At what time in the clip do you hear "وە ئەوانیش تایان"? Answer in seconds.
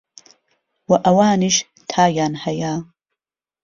0.89-2.33